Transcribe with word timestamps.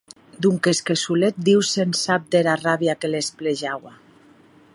Donques 0.45 0.79
que 0.87 0.95
solet 1.01 1.37
Diu 1.49 1.61
se’n 1.73 1.93
sap 2.01 2.27
dera 2.37 2.57
ràbia 2.65 2.97
que 3.03 3.13
les 3.17 3.33
pelejaua. 3.43 3.99